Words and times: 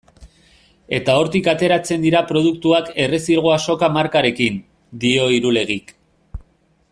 Eta 0.99 1.17
hortik 1.23 1.49
ateratzen 1.51 2.07
dira 2.07 2.21
produktuak 2.31 2.89
Errezilgo 3.05 3.53
Azoka 3.57 3.91
markarekin, 3.99 4.57
dio 5.05 5.29
Irulegik. 5.37 5.95